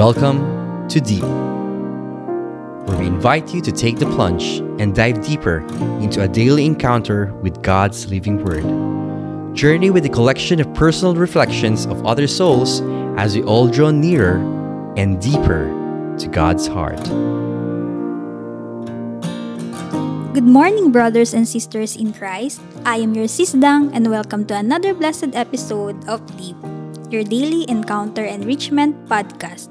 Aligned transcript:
Welcome 0.00 0.88
to 0.88 0.96
Deep, 0.98 1.20
where 2.88 2.96
we 2.96 3.04
invite 3.04 3.52
you 3.52 3.60
to 3.60 3.70
take 3.70 3.98
the 3.98 4.06
plunge 4.06 4.64
and 4.80 4.96
dive 4.96 5.20
deeper 5.20 5.60
into 6.00 6.24
a 6.24 6.26
daily 6.26 6.64
encounter 6.64 7.34
with 7.44 7.60
God's 7.60 8.08
living 8.08 8.42
Word. 8.42 8.64
Journey 9.54 9.90
with 9.90 10.06
a 10.06 10.08
collection 10.08 10.58
of 10.58 10.72
personal 10.72 11.14
reflections 11.14 11.84
of 11.84 12.00
other 12.06 12.26
souls 12.26 12.80
as 13.20 13.36
we 13.36 13.42
all 13.42 13.68
draw 13.68 13.90
nearer 13.90 14.40
and 14.96 15.20
deeper 15.20 15.68
to 16.16 16.28
God's 16.32 16.66
heart. 16.66 17.04
Good 20.32 20.48
morning, 20.48 20.92
brothers 20.92 21.34
and 21.34 21.46
sisters 21.46 21.94
in 21.94 22.14
Christ. 22.14 22.62
I 22.86 23.04
am 23.04 23.12
your 23.12 23.28
sis 23.28 23.52
Dang, 23.52 23.92
and 23.92 24.08
welcome 24.08 24.46
to 24.46 24.56
another 24.56 24.94
blessed 24.94 25.36
episode 25.36 26.08
of 26.08 26.24
Deep, 26.40 26.56
your 27.12 27.22
daily 27.22 27.68
encounter 27.68 28.24
enrichment 28.24 28.96
podcast. 29.04 29.68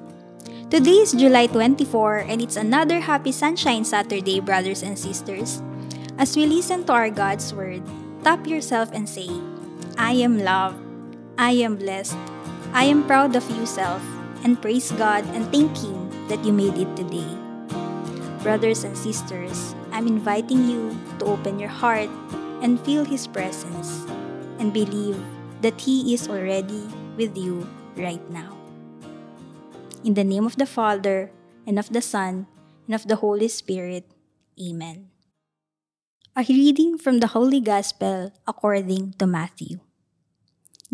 Today 0.70 1.02
is 1.02 1.18
July 1.18 1.50
24, 1.50 2.30
and 2.30 2.46
it's 2.46 2.54
another 2.54 3.02
happy 3.02 3.34
Sunshine 3.34 3.82
Saturday, 3.82 4.38
brothers 4.38 4.86
and 4.86 4.94
sisters. 4.94 5.66
As 6.22 6.38
we 6.38 6.46
listen 6.46 6.86
to 6.86 6.94
our 6.94 7.10
God's 7.10 7.50
Word, 7.58 7.82
tap 8.22 8.46
yourself 8.46 8.94
and 8.94 9.10
say, 9.10 9.34
I 9.98 10.14
am 10.22 10.38
loved, 10.38 10.78
I 11.42 11.58
am 11.66 11.74
blessed, 11.74 12.22
I 12.70 12.86
am 12.86 13.02
proud 13.10 13.34
of 13.34 13.50
you, 13.50 13.66
self, 13.66 14.06
and 14.46 14.62
praise 14.62 14.94
God 14.94 15.26
and 15.34 15.50
thank 15.50 15.74
Him 15.74 16.06
that 16.30 16.46
you 16.46 16.54
made 16.54 16.78
it 16.78 16.94
today. 16.94 17.34
Brothers 18.46 18.86
and 18.86 18.94
sisters, 18.94 19.74
I'm 19.90 20.06
inviting 20.06 20.70
you 20.70 20.94
to 21.18 21.34
open 21.34 21.58
your 21.58 21.74
heart 21.74 22.14
and 22.62 22.78
feel 22.86 23.02
His 23.02 23.26
presence 23.26 24.06
and 24.62 24.70
believe 24.70 25.18
that 25.66 25.82
He 25.82 26.14
is 26.14 26.30
already 26.30 26.86
with 27.18 27.34
you 27.34 27.66
right 27.98 28.22
now. 28.30 28.59
In 30.00 30.16
the 30.16 30.24
name 30.24 30.46
of 30.48 30.56
the 30.56 30.66
Father, 30.66 31.28
and 31.68 31.76
of 31.76 31.92
the 31.92 32.00
Son, 32.02 32.48
and 32.88 32.96
of 32.96 33.04
the 33.12 33.20
Holy 33.20 33.52
Spirit. 33.52 34.08
Amen. 34.56 35.12
A 36.40 36.46
reading 36.48 36.98
from 36.98 37.20
the 37.20 37.36
Holy 37.36 37.60
Gospel 37.60 38.32
according 38.48 39.20
to 39.20 39.28
Matthew. 39.28 39.84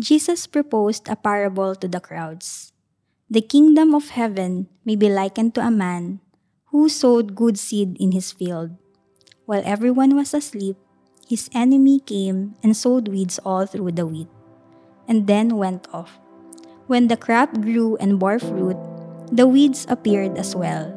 Jesus 0.02 0.50
proposed 0.50 1.06
a 1.06 1.14
parable 1.14 1.78
to 1.78 1.86
the 1.86 2.02
crowds. 2.02 2.72
The 3.30 3.46
kingdom 3.46 3.94
of 3.94 4.10
heaven 4.10 4.66
may 4.84 4.96
be 4.96 5.08
likened 5.08 5.54
to 5.54 5.62
a 5.62 5.70
man 5.70 6.18
who 6.74 6.88
sowed 6.88 7.38
good 7.38 7.58
seed 7.62 7.94
in 8.02 8.10
his 8.10 8.32
field. 8.32 8.74
While 9.46 9.62
everyone 9.64 10.16
was 10.18 10.34
asleep, 10.34 10.74
his 11.30 11.48
enemy 11.54 12.00
came 12.02 12.58
and 12.58 12.76
sowed 12.76 13.06
weeds 13.06 13.38
all 13.46 13.66
through 13.66 13.94
the 13.94 14.06
wheat, 14.06 14.28
and 15.06 15.30
then 15.30 15.54
went 15.54 15.86
off. 15.94 16.18
When 16.90 17.06
the 17.06 17.16
crop 17.16 17.54
grew 17.62 17.96
and 17.98 18.18
bore 18.18 18.38
fruit, 18.38 18.78
the 19.32 19.46
weeds 19.46 19.86
appeared 19.88 20.38
as 20.38 20.54
well. 20.54 20.92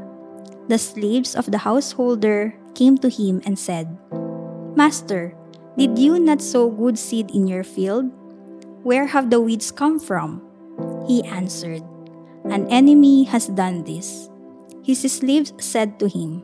The 0.67 0.77
slaves 0.77 1.35
of 1.35 1.49
the 1.49 1.57
householder 1.57 2.53
came 2.75 2.97
to 2.99 3.09
him 3.09 3.41
and 3.45 3.57
said, 3.57 3.89
Master, 4.75 5.35
did 5.77 5.97
you 5.97 6.19
not 6.19 6.41
sow 6.41 6.69
good 6.69 6.97
seed 6.97 7.31
in 7.31 7.47
your 7.47 7.63
field? 7.63 8.11
Where 8.83 9.07
have 9.07 9.29
the 9.29 9.41
weeds 9.41 9.71
come 9.71 9.99
from? 9.99 10.41
He 11.07 11.23
answered, 11.23 11.83
An 12.45 12.67
enemy 12.69 13.23
has 13.25 13.47
done 13.47 13.83
this. 13.83 14.29
His 14.83 15.01
slaves 15.01 15.53
said 15.59 15.99
to 15.99 16.07
him, 16.07 16.43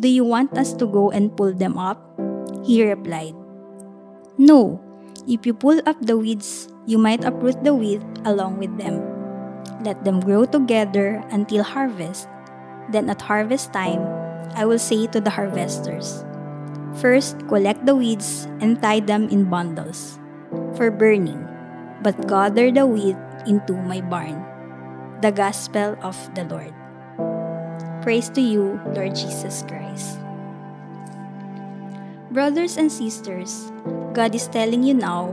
Do 0.00 0.08
you 0.08 0.24
want 0.24 0.56
us 0.58 0.72
to 0.74 0.86
go 0.86 1.10
and 1.10 1.36
pull 1.36 1.52
them 1.52 1.78
up? 1.78 2.02
He 2.64 2.82
replied, 2.82 3.34
No. 4.38 4.82
If 5.28 5.44
you 5.44 5.54
pull 5.54 5.80
up 5.86 5.96
the 6.00 6.16
weeds, 6.16 6.68
you 6.86 6.98
might 6.98 7.24
uproot 7.24 7.62
the 7.64 7.74
wheat 7.74 8.02
along 8.24 8.58
with 8.58 8.78
them. 8.78 9.15
Let 9.82 10.04
them 10.04 10.20
grow 10.20 10.44
together 10.44 11.22
until 11.30 11.62
harvest. 11.62 12.28
Then 12.90 13.10
at 13.10 13.22
harvest 13.22 13.72
time, 13.72 14.00
I 14.54 14.64
will 14.64 14.78
say 14.78 15.06
to 15.08 15.20
the 15.20 15.30
harvesters, 15.30 16.24
First, 16.96 17.36
collect 17.48 17.84
the 17.84 17.94
weeds 17.94 18.48
and 18.60 18.80
tie 18.80 19.00
them 19.00 19.28
in 19.28 19.50
bundles 19.50 20.18
for 20.76 20.90
burning, 20.90 21.44
but 22.00 22.16
gather 22.28 22.72
the 22.72 22.86
wheat 22.86 23.16
into 23.46 23.76
my 23.76 24.00
barn. 24.00 24.40
The 25.20 25.32
Gospel 25.32 25.96
of 26.02 26.16
the 26.34 26.44
Lord. 26.44 26.72
Praise 28.02 28.28
to 28.36 28.40
you, 28.40 28.80
Lord 28.94 29.16
Jesus 29.16 29.64
Christ. 29.66 30.20
Brothers 32.30 32.76
and 32.76 32.92
sisters, 32.92 33.72
God 34.12 34.34
is 34.34 34.46
telling 34.48 34.84
you 34.84 34.94
now, 34.94 35.32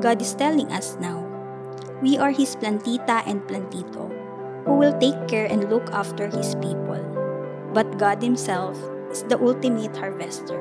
God 0.00 0.20
is 0.20 0.34
telling 0.34 0.70
us 0.72 0.96
now, 1.00 1.19
we 2.00 2.16
are 2.16 2.32
his 2.32 2.56
plantita 2.56 3.20
and 3.28 3.44
plantito, 3.44 4.08
who 4.64 4.74
will 4.80 4.96
take 4.98 5.28
care 5.28 5.44
and 5.44 5.68
look 5.68 5.84
after 5.92 6.28
his 6.28 6.56
people. 6.56 6.96
But 7.72 7.98
God 7.98 8.22
himself 8.22 8.76
is 9.12 9.22
the 9.24 9.38
ultimate 9.38 9.96
harvester. 9.96 10.56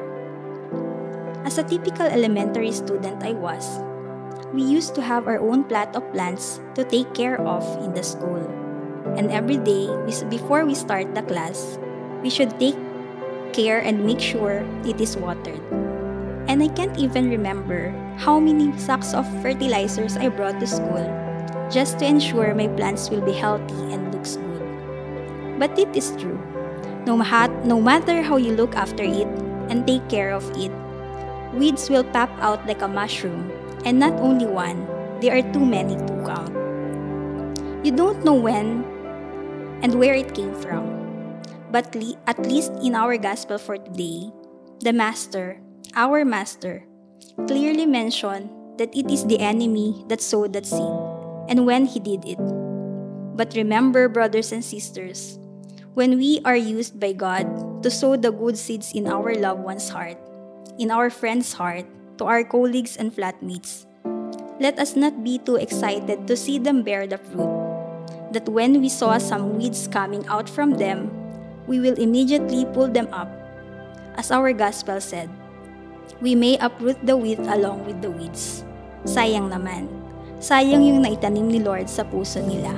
As 1.47 1.57
a 1.57 1.63
typical 1.63 2.05
elementary 2.05 2.71
student 2.71 3.23
I 3.23 3.31
was, 3.33 3.79
we 4.53 4.63
used 4.63 4.93
to 4.95 5.01
have 5.01 5.27
our 5.27 5.39
own 5.39 5.63
plot 5.63 5.95
of 5.95 6.03
plants 6.11 6.59
to 6.75 6.83
take 6.83 7.13
care 7.13 7.39
of 7.39 7.63
in 7.83 7.93
the 7.93 8.03
school. 8.03 8.43
And 9.15 9.31
every 9.31 9.57
day, 9.57 9.87
before 10.29 10.65
we 10.65 10.75
start 10.75 11.15
the 11.15 11.23
class, 11.23 11.79
we 12.21 12.29
should 12.29 12.59
take 12.59 12.75
care 13.53 13.79
and 13.79 14.05
make 14.05 14.19
sure 14.19 14.67
it 14.83 14.99
is 14.99 15.15
watered. 15.15 15.63
And 16.51 16.61
I 16.61 16.67
can't 16.67 16.97
even 16.99 17.29
remember 17.29 17.95
how 18.17 18.39
many 18.39 18.75
sacks 18.77 19.13
of 19.13 19.25
fertilizers 19.41 20.17
I 20.17 20.27
brought 20.27 20.59
to 20.59 20.67
school 20.67 21.28
just 21.69 21.99
to 21.99 22.05
ensure 22.05 22.53
my 22.53 22.67
plants 22.67 23.09
will 23.09 23.21
be 23.21 23.33
healthy 23.33 23.93
and 23.93 24.13
looks 24.13 24.35
good. 24.35 24.65
But 25.59 25.77
it 25.77 25.95
is 25.95 26.15
true. 26.17 26.41
No, 27.05 27.15
no 27.63 27.81
matter 27.81 28.21
how 28.21 28.37
you 28.37 28.55
look 28.55 28.75
after 28.75 29.03
it 29.03 29.27
and 29.69 29.85
take 29.85 30.07
care 30.09 30.31
of 30.33 30.43
it, 30.57 30.71
weeds 31.53 31.89
will 31.89 32.03
pop 32.03 32.29
out 32.41 32.65
like 32.67 32.81
a 32.81 32.87
mushroom, 32.87 33.51
and 33.85 33.99
not 33.99 34.13
only 34.19 34.45
one, 34.45 34.85
there 35.21 35.37
are 35.37 35.53
too 35.53 35.65
many 35.65 35.95
to 35.95 36.13
count. 36.25 36.53
You 37.85 37.91
don't 37.91 38.25
know 38.25 38.33
when 38.33 38.83
and 39.81 39.95
where 39.95 40.13
it 40.13 40.35
came 40.35 40.53
from. 40.53 40.97
But 41.71 41.93
le- 41.95 42.17
at 42.27 42.39
least 42.39 42.73
in 42.83 42.95
our 42.95 43.17
gospel 43.17 43.57
for 43.57 43.77
today, 43.77 44.31
the 44.81 44.91
Master, 44.91 45.61
our 45.95 46.25
Master, 46.25 46.83
clearly 47.47 47.85
mentioned 47.85 48.49
that 48.77 48.95
it 48.95 49.09
is 49.11 49.25
the 49.25 49.39
enemy 49.39 50.03
that 50.07 50.21
sowed 50.21 50.53
that 50.53 50.65
seed 50.65 51.08
and 51.49 51.65
when 51.65 51.89
He 51.89 51.99
did 51.99 52.23
it. 52.23 52.39
But 53.35 53.57
remember, 53.57 54.07
brothers 54.07 54.53
and 54.53 54.63
sisters, 54.63 55.39
when 55.97 56.15
we 56.15 56.39
are 56.45 56.55
used 56.55 57.01
by 57.01 57.11
God 57.11 57.49
to 57.83 57.89
sow 57.89 58.15
the 58.15 58.31
good 58.31 58.55
seeds 58.55 58.93
in 58.93 59.07
our 59.09 59.33
loved 59.33 59.65
one's 59.65 59.89
heart, 59.89 60.21
in 60.77 60.91
our 60.91 61.09
friend's 61.09 61.51
heart, 61.51 61.83
to 62.19 62.25
our 62.25 62.43
colleagues 62.43 62.95
and 62.95 63.11
flatmates, 63.11 63.89
let 64.59 64.77
us 64.77 64.95
not 64.95 65.23
be 65.23 65.39
too 65.39 65.55
excited 65.55 66.27
to 66.27 66.37
see 66.37 66.59
them 66.59 66.83
bear 66.83 67.07
the 67.07 67.17
fruit. 67.17 67.51
That 68.31 68.47
when 68.47 68.79
we 68.79 68.89
saw 68.89 69.17
some 69.17 69.57
weeds 69.57 69.87
coming 69.87 70.27
out 70.27 70.47
from 70.47 70.77
them, 70.77 71.09
we 71.65 71.79
will 71.79 71.95
immediately 71.97 72.65
pull 72.65 72.87
them 72.87 73.07
up. 73.11 73.31
As 74.15 74.31
our 74.31 74.53
gospel 74.53 74.99
said, 74.99 75.29
we 76.21 76.35
may 76.35 76.57
uproot 76.57 76.99
the 77.05 77.15
wheat 77.15 77.39
along 77.39 77.85
with 77.87 78.01
the 78.01 78.11
weeds. 78.11 78.63
Sayang 79.07 79.47
naman, 79.47 79.87
sayang 80.39 80.87
yung 80.87 81.03
naitanim 81.03 81.51
ni 81.51 81.59
Lord 81.59 81.91
sa 81.91 82.07
puso 82.07 82.39
nila. 82.39 82.71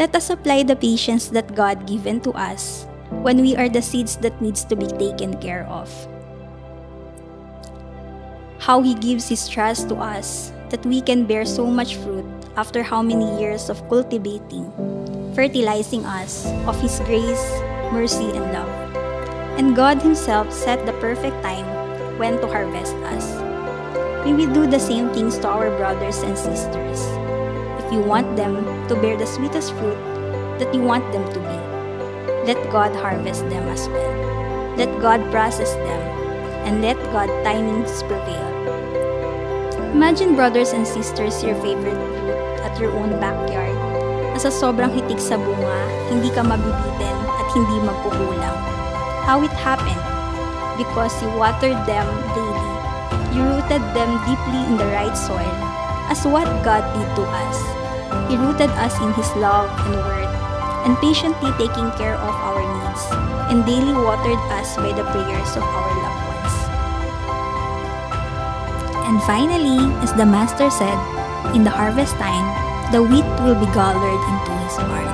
Let 0.00 0.16
us 0.16 0.32
apply 0.32 0.64
the 0.64 0.76
patience 0.76 1.28
that 1.32 1.52
God 1.56 1.84
given 1.84 2.20
to 2.24 2.32
us 2.32 2.88
when 3.20 3.40
we 3.40 3.56
are 3.56 3.68
the 3.68 3.84
seeds 3.84 4.16
that 4.24 4.36
needs 4.40 4.64
to 4.68 4.76
be 4.76 4.88
taken 4.88 5.36
care 5.36 5.68
of. 5.68 5.88
How 8.60 8.80
He 8.80 8.94
gives 8.94 9.28
His 9.28 9.48
trust 9.48 9.88
to 9.92 9.96
us 10.00 10.52
that 10.70 10.84
we 10.86 11.00
can 11.00 11.28
bear 11.28 11.44
so 11.44 11.66
much 11.68 11.96
fruit 12.00 12.24
after 12.56 12.82
how 12.82 13.02
many 13.02 13.28
years 13.40 13.68
of 13.68 13.84
cultivating, 13.88 14.68
fertilizing 15.36 16.04
us 16.04 16.48
of 16.64 16.80
His 16.80 17.00
grace, 17.04 17.44
mercy, 17.92 18.32
and 18.32 18.48
love. 18.52 18.72
And 19.60 19.76
God 19.76 20.00
Himself 20.00 20.52
set 20.52 20.84
the 20.86 20.96
perfect 20.96 21.36
time 21.44 21.68
when 22.16 22.40
to 22.40 22.48
harvest 22.48 22.96
us. 23.12 23.51
We 24.22 24.46
do 24.46 24.70
the 24.70 24.78
same 24.78 25.10
things 25.10 25.36
to 25.42 25.48
our 25.50 25.70
brothers 25.76 26.22
and 26.22 26.38
sisters. 26.38 27.02
If 27.82 27.90
you 27.90 27.98
want 27.98 28.36
them 28.38 28.62
to 28.86 28.94
bear 28.94 29.18
the 29.18 29.26
sweetest 29.26 29.74
fruit 29.74 29.98
that 30.62 30.70
you 30.72 30.80
want 30.80 31.10
them 31.10 31.26
to 31.34 31.38
be, 31.42 31.58
let 32.46 32.58
God 32.70 32.94
harvest 32.94 33.42
them 33.50 33.66
as 33.66 33.88
well. 33.90 34.14
Let 34.78 34.94
God 35.02 35.20
process 35.30 35.74
them, 35.74 36.02
and 36.64 36.80
let 36.82 36.96
God 37.10 37.28
timings 37.42 37.98
prevail. 38.06 38.46
Imagine 39.90 40.34
brothers 40.34 40.72
and 40.72 40.86
sisters 40.86 41.42
your 41.42 41.58
favorite 41.60 41.98
fruit 41.98 42.38
at 42.62 42.78
your 42.78 42.94
own 42.94 43.18
backyard 43.18 43.74
na 44.32 44.38
sa 44.38 44.48
sobrang 44.48 44.94
hitik 44.94 45.18
sa 45.18 45.34
bunga, 45.36 45.78
hindi 46.08 46.30
ka 46.30 46.46
mabibitin 46.46 47.18
at 47.36 47.46
hindi 47.52 47.76
magkukulang. 47.84 48.58
How 49.26 49.42
it 49.42 49.52
happened? 49.60 50.00
Because 50.78 51.12
you 51.20 51.28
watered 51.36 51.76
them 51.84 52.06
daily 52.32 52.51
you 53.32 53.42
rooted 53.44 53.82
them 53.96 54.20
deeply 54.28 54.60
in 54.68 54.76
the 54.76 54.88
right 54.92 55.16
soil, 55.16 55.56
as 56.12 56.24
what 56.28 56.46
God 56.60 56.84
did 56.92 57.08
to 57.16 57.24
us. 57.24 57.58
He 58.28 58.36
rooted 58.36 58.68
us 58.76 58.92
in 59.00 59.12
His 59.16 59.28
love 59.40 59.72
and 59.88 59.96
word, 59.96 60.30
and 60.84 60.92
patiently 61.00 61.48
taking 61.56 61.88
care 61.96 62.16
of 62.16 62.34
our 62.44 62.60
needs, 62.60 63.02
and 63.48 63.64
daily 63.64 63.96
watered 63.96 64.40
us 64.52 64.76
by 64.76 64.92
the 64.92 65.04
prayers 65.08 65.52
of 65.56 65.64
our 65.64 65.92
loved 66.04 66.22
ones. 66.28 66.54
And 69.08 69.16
finally, 69.24 69.80
as 70.04 70.12
the 70.12 70.28
Master 70.28 70.68
said, 70.68 70.96
in 71.56 71.64
the 71.64 71.72
harvest 71.72 72.16
time, 72.20 72.46
the 72.92 73.00
wheat 73.00 73.26
will 73.40 73.56
be 73.56 73.68
gathered 73.72 74.22
into 74.28 74.52
his 74.68 74.76
barn, 74.84 75.08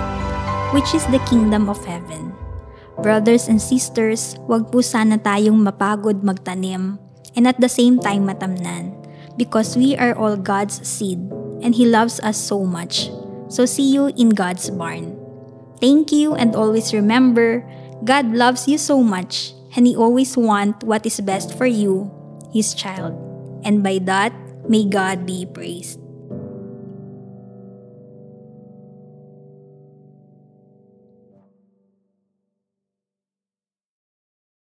which 0.74 0.90
is 0.94 1.06
the 1.14 1.22
kingdom 1.30 1.70
of 1.70 1.78
heaven. 1.86 2.34
Brothers 2.98 3.46
and 3.46 3.62
sisters, 3.62 4.34
wag 4.50 4.74
po 4.74 4.82
sana 4.82 5.22
tayong 5.22 5.62
mapagod 5.62 6.26
magtanim 6.26 6.98
and 7.38 7.46
at 7.46 7.62
the 7.62 7.70
same 7.70 8.02
time 8.02 8.26
matamnan 8.26 8.90
because 9.38 9.78
we 9.78 9.94
are 9.94 10.10
all 10.18 10.34
God's 10.34 10.82
seed 10.82 11.22
and 11.62 11.78
He 11.78 11.86
loves 11.86 12.18
us 12.18 12.34
so 12.34 12.66
much. 12.66 13.14
So 13.46 13.64
see 13.64 13.94
you 13.94 14.10
in 14.18 14.34
God's 14.34 14.68
barn. 14.74 15.14
Thank 15.78 16.10
you 16.10 16.34
and 16.34 16.58
always 16.58 16.92
remember, 16.92 17.62
God 18.02 18.34
loves 18.34 18.66
you 18.66 18.76
so 18.76 19.00
much 19.06 19.54
and 19.78 19.86
He 19.86 19.94
always 19.94 20.36
wants 20.36 20.82
what 20.82 21.06
is 21.06 21.22
best 21.22 21.54
for 21.54 21.70
you, 21.70 22.10
His 22.52 22.74
child. 22.74 23.14
And 23.62 23.86
by 23.86 24.02
that, 24.10 24.34
may 24.68 24.84
God 24.84 25.24
be 25.24 25.46
praised. 25.46 26.02